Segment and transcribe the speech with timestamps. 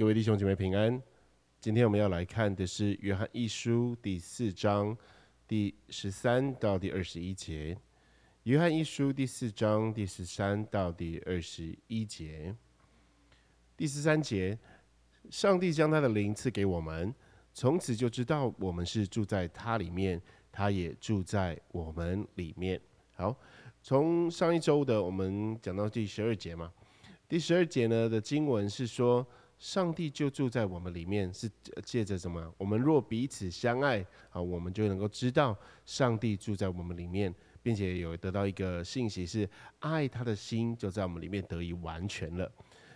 [0.00, 0.98] 各位弟兄姐妹平安。
[1.60, 4.96] 今天我们要来看的是约翰一书第四章
[5.46, 7.76] 第十三到第二十一节。
[8.44, 12.56] 约翰一书第四章第十三到第二十一节。
[13.76, 14.58] 第十三节，
[15.28, 17.14] 上帝将他的灵赐给我们，
[17.52, 20.18] 从此就知道我们是住在他里面，
[20.50, 22.80] 他也住在我们里面。
[23.16, 23.38] 好，
[23.82, 26.72] 从上一周的我们讲到第十二节嘛。
[27.28, 29.26] 第十二节呢的经文是说，
[29.60, 31.48] 上帝就住在我们里面，是
[31.84, 32.52] 借着什么？
[32.56, 39.46] 我们若彼此相爱啊，我们就能够知道上帝住在我们里面，并且有得到一个信息是，
[39.80, 42.50] 爱他的心就在我们里面得以完全了。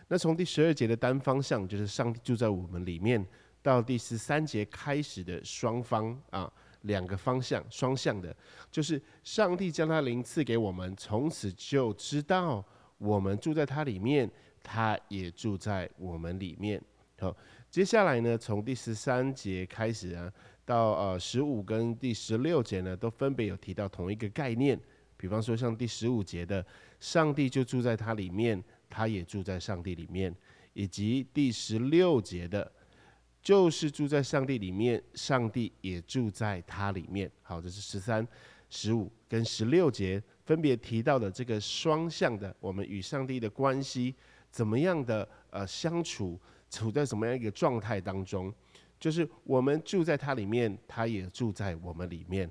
[0.09, 3.23] 那从第十二节的单方向，就是上帝住在我们里面，
[3.61, 6.51] 到第十三节开始的双方啊，
[6.83, 8.35] 两个方向双向的，
[8.71, 12.65] 就是上帝将他灵赐给我们，从此就知道。
[12.99, 14.31] 我们住在他里面，
[14.65, 16.83] 他也住在我们里面。
[17.21, 17.37] 好，
[17.71, 20.33] 接下来呢，从第十三节开始啊，
[20.65, 24.81] 到呃十五跟第十六节呢，都分别有提到同一个概念。
[25.17, 26.65] 比方说，像第十五节的
[26.99, 30.35] “上帝就住在它里面，他也住在上帝里面”，
[30.75, 32.71] 以及第十六节的
[33.41, 37.31] “就是住在上帝里面，上帝也住在他里面”。
[37.43, 38.27] 好，这是十三、
[38.69, 40.23] 十五跟十六节。
[40.45, 44.15] 分别提到的这个双向的，我们与上帝的关系
[44.55, 46.39] 怎么样的呃相处，
[46.71, 48.55] 处在什么样一个状态当中？
[49.01, 52.49] 就是我们住在他里面，他也住在我们里面。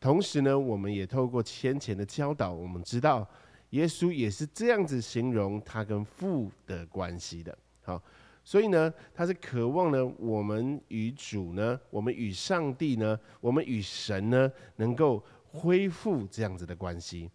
[0.00, 3.24] 同时呢，我们也透过先前的教导，我们知道
[3.70, 7.56] 耶稣也是这样子形容他跟父的关系的。
[7.82, 8.02] 好，
[8.42, 15.22] 所以呢，他是渴望呢，我们与主呢，我们与上帝呢，我们与神呢，能够。
[15.58, 17.30] 恢复这样子的关系，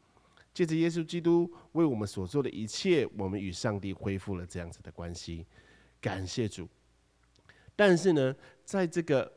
[0.54, 5.46] 借着耶稣基督为我们所做的一切，我们与上帝恢复了这样子的关系，
[6.02, 6.68] 感谢主。
[7.76, 9.32] 但是呢，在这个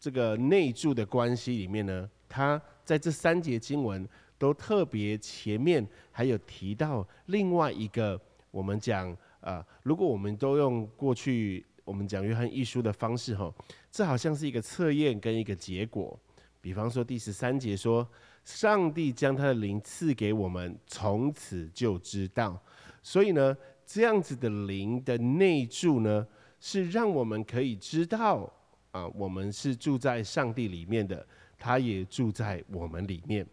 [0.00, 13.52] 这个内住的关系里面呢，他在这三节经文都特别前面还有提到另外一个，我们讲啊，如果我们都用过去我们讲约翰一书的方式哈，
[13.90, 16.18] 这好像是一个测验跟一个结果。
[16.60, 18.08] 比方说第十三节说，
[18.44, 22.60] 上帝将他的灵赐给我们，从此就知道。
[23.02, 26.26] 所以呢，这样子的灵的内住呢，
[26.60, 28.52] 是让我们可以知道
[28.90, 31.26] 啊，我们是住在上帝里面的，
[31.58, 33.46] 他也住在我们里面。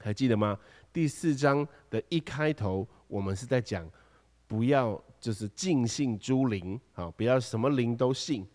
[0.00, 0.58] 还记得吗？
[0.92, 3.88] 第四章的一开头，我们是在讲，
[4.46, 8.46] 不要就是尽信诸灵啊，不要什么灵都信。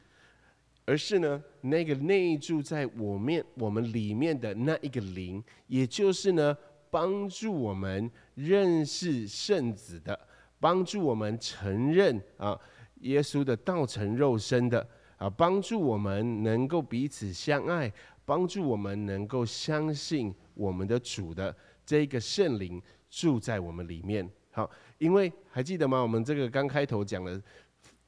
[0.85, 6.55] 而是呢，那个内住在我面我们里面的那一个灵，也就是呢，
[6.89, 10.19] 帮助我们认识圣子的，
[10.59, 12.59] 帮助我们承认啊，
[13.01, 14.85] 耶稣的道成肉身的
[15.17, 17.89] 啊，帮助我们能够彼此相爱，
[18.25, 21.55] 帮助我们能够相信我们的主的
[21.85, 24.29] 这个圣灵住在我们里面。
[24.51, 26.01] 好，因为还记得吗？
[26.01, 27.41] 我们这个刚开头讲了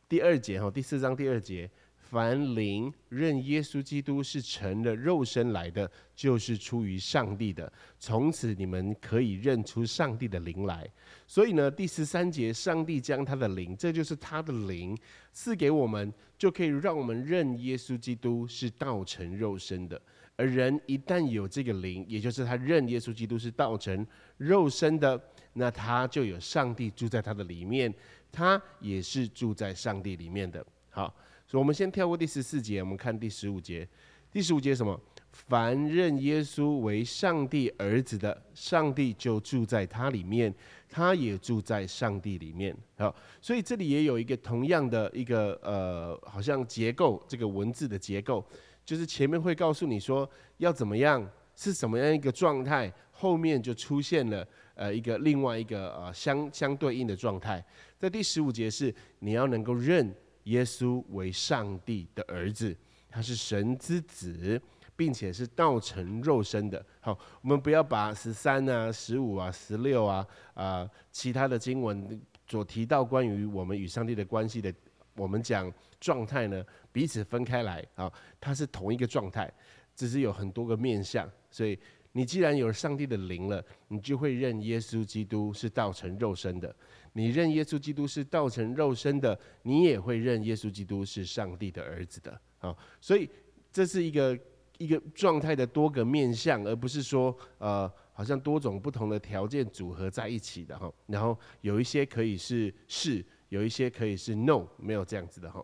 [0.09, 1.69] 第二节哈，第四章第二节。
[2.09, 7.71] 凡灵认耶稣基督是成了肉身来的，就是出于上帝的。
[7.99, 10.87] 从此你们可以认出上帝的灵来。
[11.25, 14.95] 所以呢，第十三节，上帝将他的灵，这就是他的灵
[15.33, 19.99] 赐给我们，就可以让我们认耶稣基督是道成肉身的。
[20.37, 24.05] 而人一旦有这个灵，也就是他认耶稣基督是道成
[24.37, 25.19] 肉身的，
[25.53, 27.93] 那他就有上帝住在他的里面，
[28.31, 30.65] 他也是住在上帝里面的。
[30.91, 31.13] 好。
[31.47, 33.87] 所以，我们先跳过第十四节，我们看第十五节。
[34.31, 34.99] 第十五节什么？
[35.31, 40.53] 凡认耶稣为上帝儿子的，上帝就住在他里面，
[40.89, 42.75] 他也住在上帝里面。
[42.97, 48.45] 好，所以这里也有一个同样的一个呃，好像结构，这个文字的结构，
[48.83, 57.63] 就是前面会告诉你说要怎么样，是什么样一个状态，后面就出现了呃一个另外一个呃相相对应的状态。
[57.97, 60.13] 在第十五节是你要能够认。
[60.45, 62.75] 耶稣为上帝的儿子，
[63.09, 64.59] 他是神之子，
[64.95, 66.83] 并且是道成肉身的。
[66.99, 74.73] 好，我们不要把十三啊、十五啊、十六啊啊其他的经文所提到关于我们与上帝的关系的，
[75.15, 79.51] 我们讲状态呢，彼此分开来啊，它是同一个状态，
[79.95, 81.29] 只是有很多个面相。
[81.49, 81.79] 所以
[82.17, 86.73] 你既然有上帝的灵了，你就会认耶稣基督是道成肉身的。
[87.11, 92.39] 你认耶稣基督是道成肉身的，你也会认耶稣基督是上帝的儿子的。
[92.57, 93.29] 好，所以
[93.69, 94.39] 这是一个
[94.77, 100.89] 一个状态的多个面相，而不是说呃，好像多种不同的条件组合在一起的哈。
[101.07, 105.61] 然后有一些可以是是，有一些可以是 no，没有这样子的哈。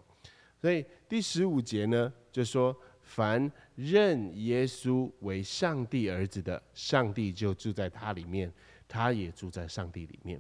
[0.60, 3.50] 所以第十五节呢，就说凡
[3.82, 8.52] 认耶稣为上帝儿子的，上帝就住在他里面，
[8.88, 10.40] 他也住在上帝里面。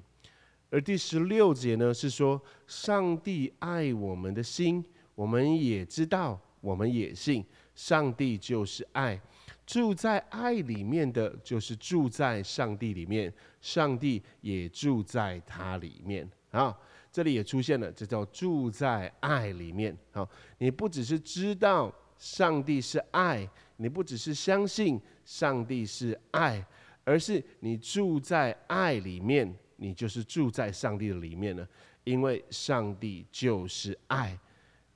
[0.69, 4.83] 而第十六节呢，是说上帝爱我们的心，
[5.15, 7.43] 我们也知道，我们也信，
[7.73, 9.19] 上帝就是爱，
[9.65, 16.77] 住在爱里面的就是住在上帝里面，上帝也住在他里面啊。
[17.11, 19.97] 这里也出现了，这叫住在爱里面。
[20.13, 20.29] 好，
[20.59, 26.63] 你不只是知道上帝是爱，你不只是相信上帝是爱，
[27.03, 31.67] 而是你住在爱里面，你就是住在上帝的里面了。
[32.03, 34.37] 因为上帝就是爱，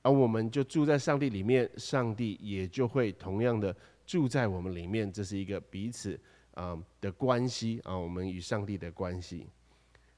[0.02, 3.74] 而我们就住在上帝里面，上帝也就会同样的
[4.06, 5.12] 住在我们里面。
[5.12, 6.16] 这是一个彼此
[6.54, 9.48] 啊的关系啊，我们与上帝的关系。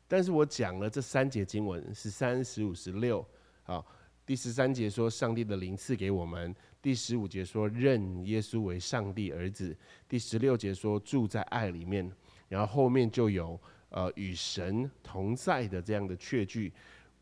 [0.06, 3.26] 但是我讲了这三节经文，十三、十五、十六。
[3.62, 3.87] 好，
[4.26, 6.52] 第十三节说上帝的灵赐给我们；
[6.88, 9.76] 第十五节说认耶稣为上帝儿子；
[10.08, 12.11] 第十六节说住在爱里面。
[12.49, 16.73] 然后后面就有呃与神同在的这样的确据。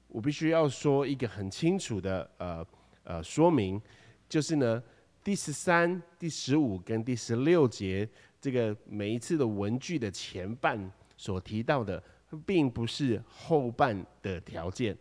[0.07, 2.65] 我必须要说一个很清楚的呃
[3.03, 3.83] 呃说明，
[4.29, 4.81] 就是呢
[5.25, 8.09] 第十三、第十五跟第十六节
[8.41, 10.79] 这个每一次的文句的前半
[11.17, 12.01] 所提到的。
[12.45, 14.97] 并不是后半的条件。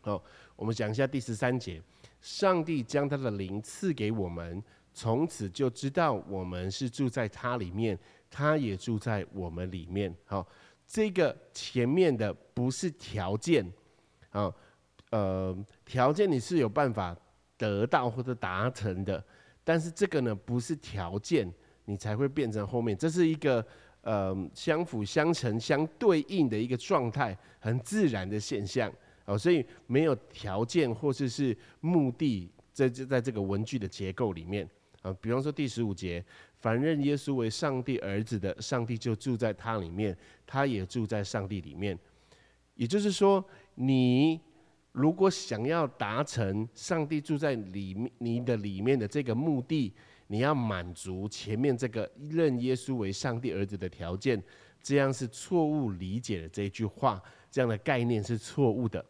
[0.00, 0.22] 好，
[0.56, 1.82] 我们讲一下第十三节：
[2.24, 4.62] 上帝将他的灵赐给我们，
[4.94, 7.98] 从此就知道我们是住在他里面，
[8.30, 10.10] 他也住在我们里面。
[10.24, 10.48] 好，
[10.86, 13.70] 这个前面的不是条件，
[14.30, 14.50] 啊，
[15.10, 15.54] 呃，
[15.84, 17.14] 条件你是有办法
[17.58, 19.22] 得到或者达成的，
[19.62, 21.52] 但是这个呢不是条件，
[21.84, 23.62] 你才会变成后面，这是一个。
[24.06, 28.92] 呃，相辅相成、相对应的一个状态，很自然的现象
[29.24, 34.68] 哦，所以没有条件或者是目的，在在在这个文句的结构里面
[35.02, 36.24] 啊，比方说第十五节，
[36.56, 40.16] 凡认耶稣为上帝儿子的，上帝就住在他里面，
[40.46, 41.98] 他也住在上帝里面。
[42.74, 43.44] 也就是说，
[43.74, 44.40] 你
[44.92, 49.92] 如果想要达成上帝住在里面你的里面的这个目的。
[50.26, 54.42] 你要满足前面这个认耶稣为上帝儿子的条件，
[54.82, 59.04] 这样是错误理解的这一句话，这样的概念是错误的。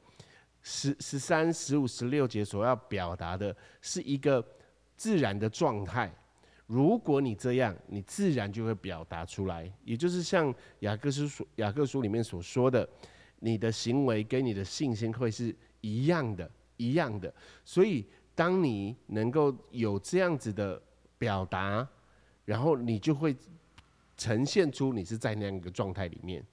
[0.64, 4.44] 十十三、十五、十六节所要表达的是一个
[4.96, 6.12] 自然的状态。
[6.66, 12.88] 如果你这样，你自然就会表达出来，也就是像雅各书所雅各书里面所说的，
[13.38, 17.32] 你的行为跟你的信心会是一样的，一样的。
[17.64, 20.82] 所以，当你能够有这样子的。
[21.16, 21.88] 表达，
[22.44, 23.34] 然后你就会
[24.14, 26.44] 呈现出你是在那样一个状态里面，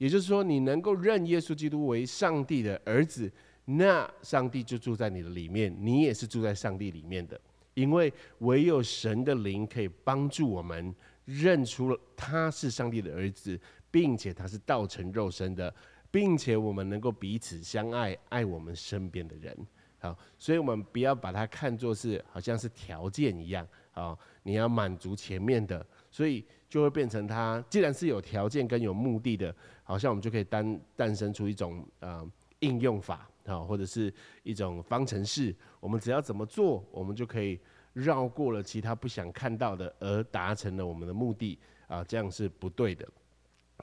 [0.00, 3.30] 也就是说，你能够认耶稣基督为上帝的儿子，
[3.66, 7.38] 那上帝就住在你的里面，你也是住在上帝里面的。
[7.74, 10.94] 因为唯有神的灵可以帮助我们
[11.26, 13.60] 认出他是上帝的儿子，
[13.90, 15.72] 并且他是道成肉身的，
[16.10, 19.54] 并且我们能够彼此相爱，爱我们身边的人。
[19.98, 23.68] 好，所以我们不要把它看作是好像是条件一样。
[23.90, 27.62] 好，你要满足前面的，所以就会变成它。
[27.70, 32.28] 既然是有条件跟有目的的，好像我们就可以诞诞生出一种呃
[32.60, 34.12] 应用法啊，或者是
[34.42, 35.54] 一种方程式。
[35.80, 37.58] 我们只要怎么做，我们就可以
[37.92, 42.04] 绕过了其他不想看到的，而达成了我们的目的啊。
[42.04, 43.06] 这样是不对的。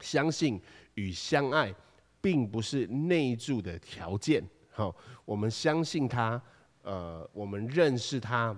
[0.02, 0.62] 相信
[0.94, 1.74] 与相爱，
[2.22, 4.48] 并不是内住的条件。
[4.70, 6.40] 好，我们相信他，
[6.84, 8.56] 呃，我们认识他。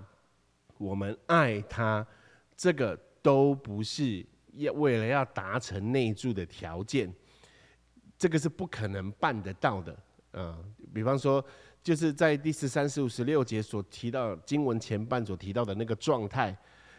[0.76, 2.06] 我们爱他，
[2.56, 7.12] 这个都不是要为了要达成内住的条件，
[8.18, 9.96] 这个是不可能办得到的。
[10.32, 10.58] 啊，
[10.94, 11.44] 比方说，
[11.82, 16.56] 就是在第十三、十五、十六节所提到经文前半所提到的那个状态，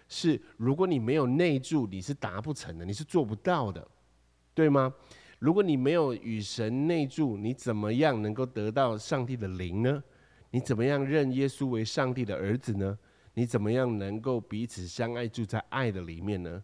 [0.10, 3.88] 是如果你没有内住，你是达不成的，你是做不到的，
[4.54, 4.94] 对吗？
[5.40, 10.04] 如果你没有与神内住，你怎么样能够得到上帝的灵呢？
[10.52, 12.98] 你怎么样认耶稣为上帝的儿子呢？
[13.42, 16.64] 你怎么样能够彼此相爱，住在爱的里面呢？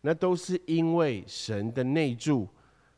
[0.00, 2.48] 那都是因为神的内住，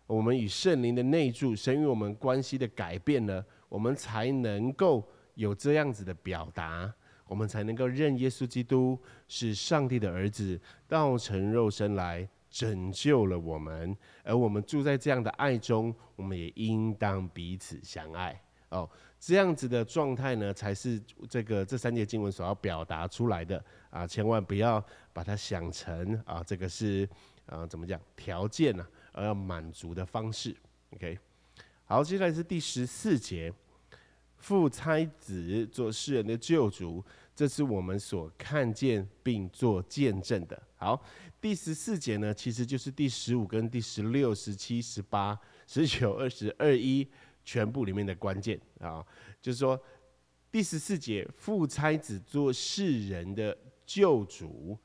[0.06, 5.04] 我们与圣灵的内住，神与我们关系的改变呢，我们才能够
[5.34, 6.94] 有这样子的表达，
[7.26, 18.88] 我们才能够认耶稣基督是上帝的儿子，道成肉身来拯救了我们，而我们住在这样的爱中，我们也应当彼此相爱哦。
[19.18, 24.06] 这样子的状态呢，才是这个这三节经文所要表达出来的啊！
[24.06, 27.08] 千万不要把它想成啊，这个是
[27.46, 28.86] 啊怎么讲条件呢？
[29.12, 30.54] 而要满足的方式。
[30.90, 31.18] OK，
[31.86, 33.50] 好，接下来是第十四节，
[34.36, 37.02] 父差子做世人的救主，
[37.34, 40.62] 这是我们所看见并做见证的。
[40.76, 41.02] 好，
[41.40, 47.08] 第十四节呢，其实就是第十五跟第十六、十七、十八、十九、二十二一
[47.46, 49.02] 全部里面的关键啊，
[49.40, 49.80] 就是说
[50.50, 54.76] 第十四节父差子做世人的救主。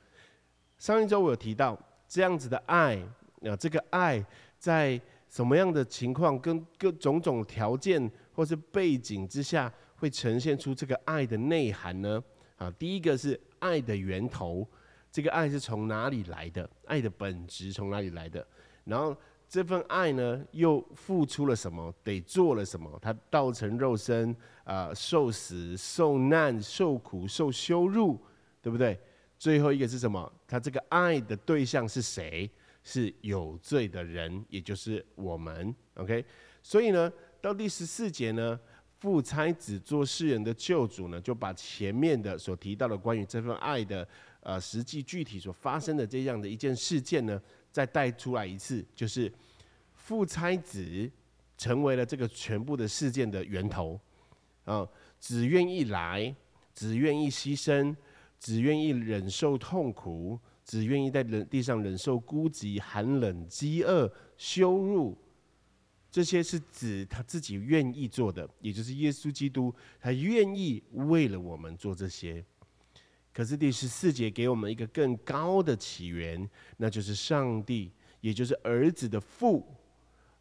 [0.77, 1.77] 上一周我有提到
[2.07, 2.95] 这样子的爱
[3.41, 4.23] 啊，这个爱
[4.59, 12.23] 在什么样的情况、跟各种种条件或是背景之下，会呈现出这个爱的内涵呢？
[12.57, 14.67] 啊，第一个是爱的源头，
[15.11, 16.69] 这个爱是从哪里来的？
[16.85, 18.45] 爱的本质从哪里来的？
[18.83, 19.15] 然后
[19.51, 21.93] 这份爱呢，又付出了什么？
[22.05, 22.97] 得做了什么？
[23.01, 28.17] 他道成肉身啊，受死、受难、受苦、受羞辱，
[28.61, 28.97] 对不对？
[29.37, 30.31] 最后一个是什么？
[30.47, 32.49] 他这个爱的对象是谁？
[32.81, 35.75] 是有罪的人，也就是我们。
[35.95, 36.23] OK，
[36.63, 38.57] 所以呢，到第十四节呢，
[39.01, 44.07] 父差子做世人的救主呢，就把前面的所提到的关于这份爱的
[44.39, 47.39] 呃实际具体所发生的这样的一件事件呢，
[47.71, 49.31] 再带出来一次，就是
[49.93, 51.09] 父差子
[51.57, 53.99] 成为了这个全部的事件的源头
[54.65, 54.87] 啊，
[55.19, 56.35] 只愿意来，
[56.73, 57.95] 只愿意牺牲。
[58.43, 65.15] 只愿意忍受痛苦，只愿意在人地上忍受孤寂、寒冷、饥饿、羞辱，
[66.09, 72.43] 这些是指他自己愿意做的，也就是耶稣基督，他愿意为了我们做这些。
[73.33, 79.65] 可是第十四节给我们一个更高的起源，那就是上帝，也就是儿子的父，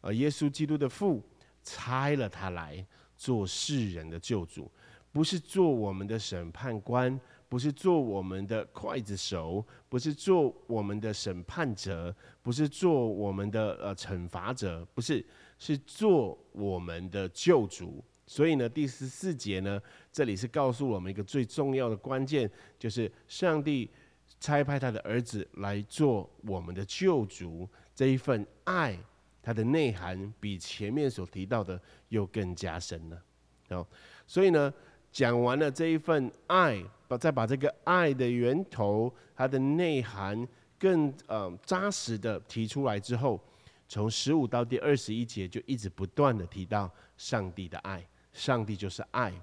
[0.01, 1.21] 而耶稣基督的父，
[1.63, 4.71] 差了他来做世人的救主，
[5.11, 7.19] 不是做我们的审判官。
[7.51, 15.21] 不是做我们的刽子手，不是做我们的审判者，不是做我们的呃惩罚者，不是，
[15.59, 18.01] 是做我们的救主。
[18.31, 19.77] 所以呢，第十四节呢，
[20.09, 23.89] 这里是告诉我们一个最重要的关键，就是上帝
[24.39, 27.67] 差派他的儿子来做我们的救主。
[27.93, 28.97] 这一份爱，
[29.43, 33.21] 它的内涵比前面所提到的又更加深了。
[33.71, 33.85] 哦，
[34.25, 34.73] 所以呢，
[35.11, 36.81] 讲完了这一份爱。
[37.09, 40.47] 把再把这个爱的源头、它的内涵
[40.79, 43.37] 更呃扎实的提出来之后，
[43.89, 48.01] 从十五到第二十一节就一直不断的提到上帝的爱，
[48.33, 49.33] 上帝就是爱，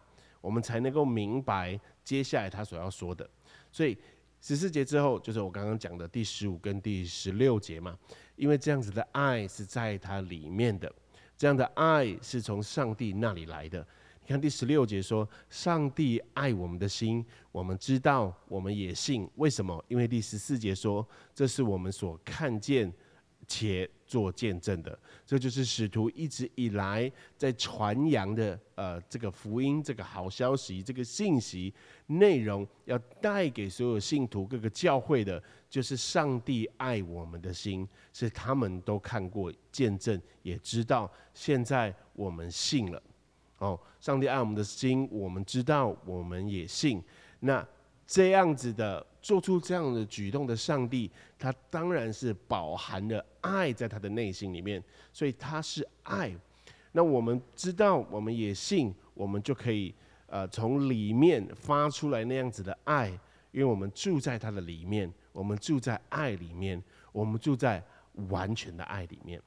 [0.40, 3.28] 我们才能够明白接下来他所要说的。
[3.70, 3.96] 所以
[4.40, 7.98] 十四节之后就是我刚刚讲的第十五跟第十六节嘛，
[8.36, 10.92] 因为这样子的爱是在它里面的，
[11.36, 13.86] 这样的爱是从上帝那里来的。
[14.22, 19.26] 你看第十六节说，上帝爱我们的心，我们知道，我们也信。
[19.36, 19.82] 为什么？
[19.88, 22.92] 因为第十四节说，这是我们所看见
[23.48, 24.96] 且做见证的。
[25.26, 31.74] 这就是使徒一直以来在传扬的，呃，这个福音，这个好消息，这个信息
[32.06, 41.10] 内容，要带给所有信徒、各个教会的，就是上帝爱我们的心，是他们都看过、见证，也知道。
[41.34, 43.02] 现在我们信了。
[43.58, 47.02] 哦，上帝爱我们的心，我们知道，我们也信。
[47.40, 47.66] 那
[48.06, 54.82] 这样子的做出这样的举动的上帝，他当然是饱含了爱在他的内心里面，
[55.12, 56.34] 所以他是爱。
[56.92, 59.94] 那我们知道，我们也信，我们就可以
[60.28, 63.10] 呃从里面发出来那样子的爱，
[63.52, 66.82] 因为我们住在他的里面，我们住在爱里面，
[67.12, 67.84] 我们住在
[68.30, 69.38] 完全的爱里面。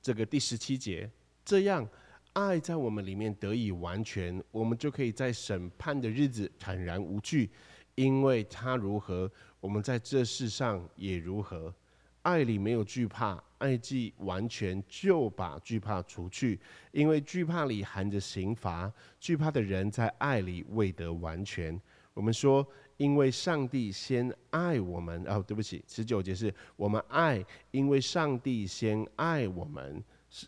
[0.00, 1.10] 这个第十七节
[1.44, 1.86] 这样。
[2.34, 7.50] 爱在我们里面得以完全，我们就可以在审判的日子坦然无惧，
[7.98, 9.28] 因为他如何，
[9.58, 11.74] 我们在这世上也如何。
[12.22, 16.60] 爱里没有惧怕，爱既完全，就把惧怕除去，
[16.92, 21.80] 因为惧怕里含着刑罚，惧怕的人在爱里未得完全。
[22.14, 22.64] 我们说，
[22.98, 30.00] 因为上帝先爱我们，哦，对不起，十九节是我们爱，因为上帝先爱我们。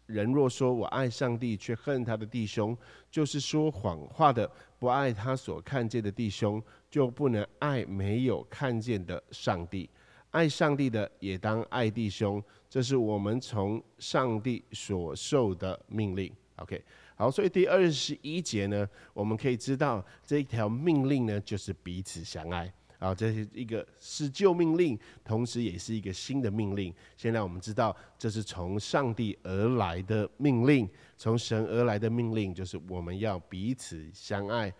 [0.06, 2.76] 人若说我爱上帝，却恨他的弟兄，
[3.10, 4.46] 就是说谎话的；
[4.78, 9.88] 不爱他所看见的弟兄，就不能爱没有看见的上帝。
[10.30, 16.32] 爱上帝的，也当爱弟兄，这是我们从上帝所受的命令。
[16.56, 16.82] OK，
[17.16, 22.72] 好，所以第二十一节呢，我们可以知道这一条命令呢，就是彼此相爱。
[23.00, 26.94] 啊，这是一个是旧命令，同时也是一个新的命令。
[27.16, 34.72] 现在我们知道，这是从上帝而来的命令，从神而来的命令，就是我们要彼此相爱。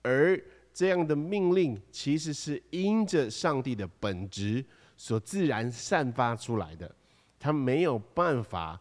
[0.00, 4.64] 而这样的命令，其实是因着上帝的本质
[4.96, 6.90] 所自然散发出来的，
[7.38, 8.80] 他没有办法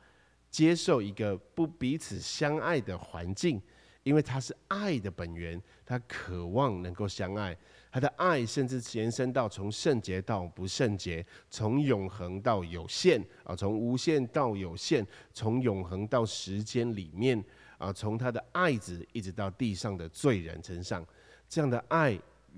[0.50, 3.62] 接受一个不彼此相爱的环境，
[4.03, 7.58] 因为他是爱的本源，他渴望能够相爱。
[7.98, 17.44] 他的爱甚至延伸到从圣洁到不圣洁，从永恒到有限啊，从无限到有限，从永恒到时间里面
[17.80, 21.04] 啊，从他的爱子一直到地上的罪人身上，
[21.50, 22.16] 这样的爱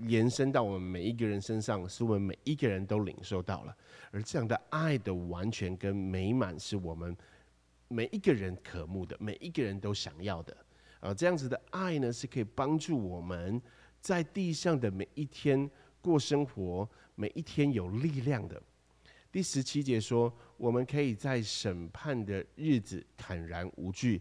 [0.08, 3.74] 延伸到我们每一个人身上，是我们每一个人都领受到了。
[4.12, 7.16] 而这样的爱的完全跟美满，是我们
[7.88, 10.58] 每一个人渴慕的，每一个人都想要的
[11.00, 11.14] 啊。
[11.14, 13.62] 这样子的爱呢，是可以帮助我们。
[14.02, 15.70] 在地上的每一天
[16.02, 18.62] 过生活，每一天有力量的。
[19.32, 24.20] 第十七节说，我们可以在审判的日子坦然无惧，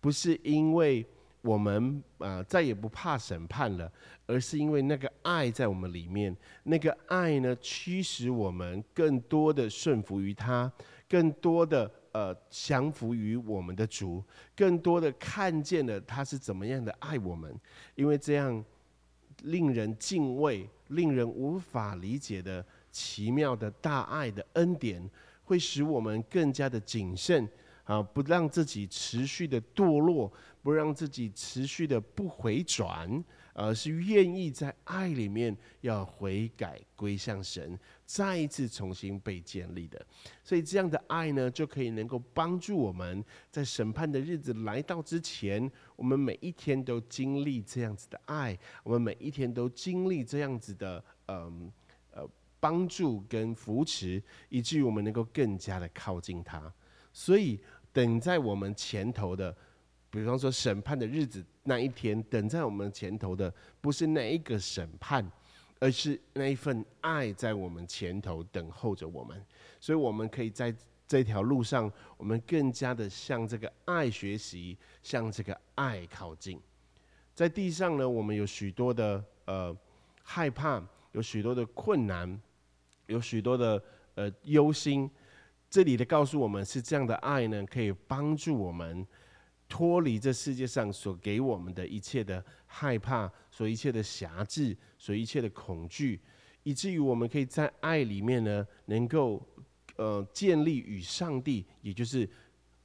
[0.00, 1.06] 不是因为
[1.42, 3.92] 我们啊再也不怕审判了，
[4.26, 10.70] 而是因为那个爱在我们里面，那个爱呢驱使我们更多的顺服于他，
[11.08, 14.24] 更多的呃降服于我们的主，
[14.56, 17.54] 更多的看见了他是怎么样的爱我们，
[17.94, 18.64] 因为这样。
[19.44, 25.08] 令人敬畏、令人无法理解的奇妙的大爱的恩典，
[25.44, 27.48] 会使我们更加的谨慎
[27.84, 33.24] 啊，不让自己持续的堕落，不让自己持续的不回转。
[33.60, 40.00] 而是愿意在爱里面要悔改归向神，再一次重新被建立的。
[40.44, 51.68] 所以这样的爱呢，就可以能够帮助我们在审判的日子来到之前，我们每一天都经历这样子的爱，我们每一天都经历这样子的嗯
[52.12, 52.24] 呃
[52.60, 56.72] 帮助跟扶持，以至于我们能够更加的靠近他。
[57.12, 57.58] 所以
[57.92, 59.52] 等在我们前头的。
[60.10, 65.30] 比方说审判的日子那一天，等在我们前头的不是那一个审判，
[65.78, 69.44] 而是那一份爱在我们前头等候着我们。
[69.78, 70.74] 所以，我们可以在
[71.06, 76.58] 这条路上，我们更加的向这个爱学习，向这个爱靠近。
[77.34, 79.76] 在地上呢，我们有许多的呃
[80.22, 82.40] 害怕，有许多的困难，
[83.06, 83.82] 有许多的
[84.14, 85.10] 呃忧心。
[85.68, 89.06] 这里的告诉我们是这样的爱呢，可以帮助我们。
[89.68, 96.18] 脱离这世界上所给我们的一切的害怕，所一切的辖制，所一切的恐惧，
[96.62, 99.46] 以至于我们可以在爱里面呢，能够
[99.96, 102.28] 呃建立与上帝，也就是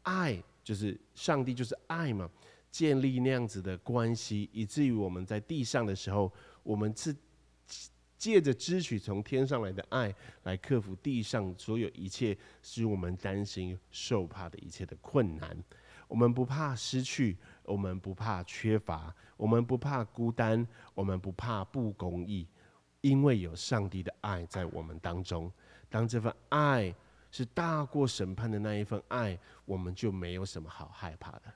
[0.02, 2.30] 爱，就是上帝就是爱嘛，
[2.70, 6.32] 建立那样子的关系，以至于我们在地上的时候，
[6.64, 7.16] 我们是
[8.18, 15.58] 借着支取从天上来的爱，来克服地上所有一切使我们担心受怕的一切的困难。
[16.14, 22.48] 我们不怕失去，我们不怕缺乏，我们不怕孤单，我们不怕不公义，
[23.02, 25.52] 因为有上帝的爱在我们当中。
[25.90, 26.94] 当这份爱
[27.32, 31.52] 是大过审判的那一份爱，我们就没有什么好害怕的。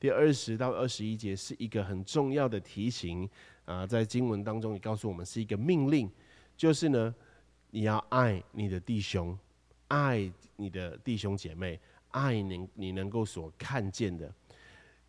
[0.00, 3.30] 第二十到二十一节是一个很重要的提醒
[3.66, 6.10] 啊，在经文当中也告诉我们是一个命令，
[6.56, 7.14] 就是呢，
[7.70, 9.38] 你要爱你的弟兄，
[9.86, 11.78] 爱你的弟兄姐妹。
[12.12, 14.32] 爱你，你能够所看见的。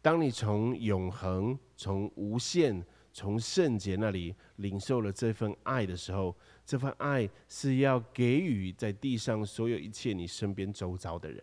[0.01, 6.35] 当你从永恒、从无限、从圣洁那里领受了这份爱的时候，
[6.65, 11.41] 这份爱是要给予在地上所有一切你身边周遭的人，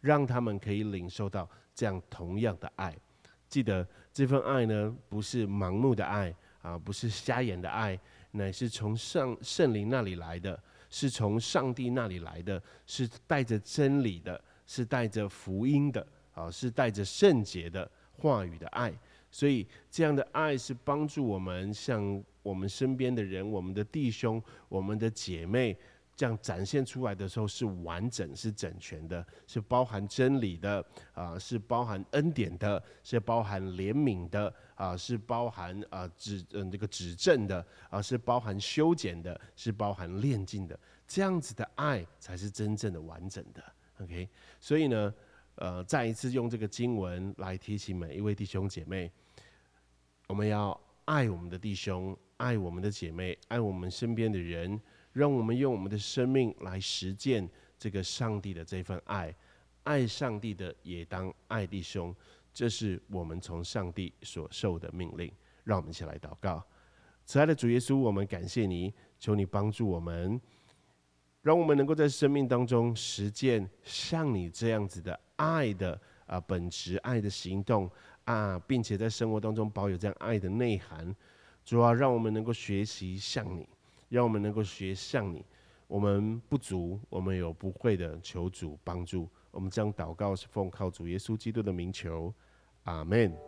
[0.00, 2.96] 让他们可以领受到这样同样的爱。
[3.48, 7.98] 记得这份爱呢，不是盲目的爱啊，不是瞎眼的爱，
[8.30, 14.42] 乃是从上圣灵那里来的，是从上帝那里来的，是带着真理的。
[14.68, 18.92] 是带着福音的啊，是带着圣洁的话语的爱，
[19.30, 25.76] 所以这样的爱是帮助我们向我们身边的人、我们的弟兄、我们的姐妹，
[26.14, 43.62] 这样展现出来的时候是完整、是整全的，是包含真理的啊，是包含恩典的，是包含怜悯的啊，是包含啊指嗯这个指正的啊，是包含修剪的，是包含炼净的，这样子的爱才是真正的完整的。
[44.00, 44.28] OK，
[44.60, 45.12] 所以呢，
[45.56, 49.10] 呃，再一次用这个经文来提醒每一位弟兄姐妹，
[50.28, 54.80] 我们要爱我们的弟兄，爱我们的姐妹，爱我们身边的人，
[55.12, 59.34] 让我们用我们的生命来实践这个上帝的这份爱。
[59.84, 62.14] 爱上帝的也当爱弟兄，
[62.52, 65.32] 这是我们从上帝所受的命令。
[65.64, 66.64] 让我们一起来祷告，
[67.24, 70.40] 慈爱的主耶稣，我们感谢你，求你帮助我们。
[71.48, 77.90] 让我们能够在生命当中实践像你这样子的爱的啊本质爱的行动
[78.24, 81.16] 啊，并且在生活当中保有这样爱的内涵。
[81.64, 83.66] 主要让我们能够学习像你，
[84.10, 85.42] 让我们能够学像你。
[85.86, 89.26] 我们不足，我们有不会的，求主帮助。
[89.50, 92.30] 我们将祷告是奉靠主耶稣基督的名求，
[92.84, 93.47] 阿门。